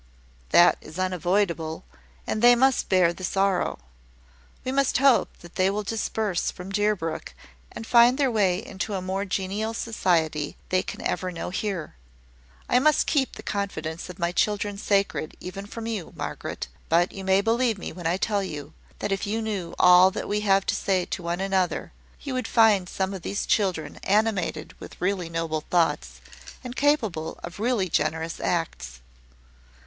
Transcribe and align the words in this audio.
"That 0.49 0.79
is 0.81 0.97
unavoidable, 0.97 1.83
and 2.25 2.41
they 2.41 2.55
must 2.55 2.89
bear 2.89 3.13
the 3.13 3.23
sorrow. 3.23 3.77
We 4.65 4.71
must 4.71 4.97
hope 4.97 5.29
that 5.41 5.57
they 5.57 5.69
will 5.69 5.83
disperse 5.83 6.49
from 6.49 6.71
Deerbrook, 6.71 7.35
and 7.71 7.85
find 7.85 8.17
their 8.17 8.31
way 8.31 8.65
into 8.65 8.95
a 8.95 9.01
more 9.03 9.25
genial 9.25 9.75
society 9.75 10.53
than 10.69 10.69
they 10.69 10.81
can 10.81 11.01
ever 11.03 11.31
know 11.31 11.51
here. 11.51 11.93
I 12.67 12.79
must 12.79 13.05
keep 13.05 13.33
the 13.35 13.43
confidence 13.43 14.09
of 14.09 14.17
my 14.17 14.31
children 14.31 14.79
sacred 14.79 15.37
even 15.39 15.67
from 15.67 15.85
you, 15.85 16.13
Margaret: 16.15 16.67
but 16.89 17.11
you 17.11 17.23
may 17.23 17.41
believe 17.41 17.77
me 17.77 17.93
when 17.93 18.07
I 18.07 18.17
tell 18.17 18.41
you, 18.41 18.73
that 18.97 19.11
if 19.11 19.27
you 19.27 19.39
knew 19.39 19.75
all 19.77 20.09
that 20.09 20.27
we 20.27 20.39
have 20.39 20.65
to 20.65 20.75
say 20.75 21.05
to 21.05 21.21
one 21.21 21.39
another, 21.39 21.91
you 22.21 22.33
would 22.33 22.47
find 22.47 22.89
some 22.89 23.13
of 23.13 23.21
these 23.21 23.45
children 23.45 23.97
animated 23.97 24.73
with 24.79 24.99
really 24.99 25.29
noble 25.29 25.61
thoughts, 25.61 26.21
and 26.63 26.75
capable 26.75 27.39
of 27.43 27.59
really 27.59 27.87
generous 27.87 28.39
acts." 28.39 29.01